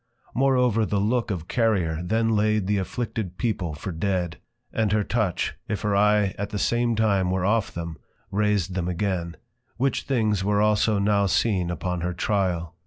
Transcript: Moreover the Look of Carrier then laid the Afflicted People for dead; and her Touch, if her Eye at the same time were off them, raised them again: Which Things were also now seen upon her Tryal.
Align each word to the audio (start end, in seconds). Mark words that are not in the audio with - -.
Moreover 0.33 0.83
the 0.83 0.99
Look 0.99 1.29
of 1.29 1.47
Carrier 1.47 2.01
then 2.03 2.31
laid 2.35 2.65
the 2.65 2.79
Afflicted 2.79 3.37
People 3.37 3.75
for 3.75 3.91
dead; 3.91 4.37
and 4.73 4.91
her 4.91 5.03
Touch, 5.03 5.53
if 5.67 5.81
her 5.81 5.95
Eye 5.95 6.33
at 6.39 6.49
the 6.49 6.57
same 6.57 6.95
time 6.95 7.29
were 7.29 7.45
off 7.45 7.71
them, 7.71 7.97
raised 8.31 8.73
them 8.73 8.87
again: 8.87 9.37
Which 9.77 10.01
Things 10.05 10.43
were 10.43 10.59
also 10.59 10.97
now 10.97 11.27
seen 11.27 11.69
upon 11.69 12.01
her 12.01 12.13
Tryal. 12.15 12.73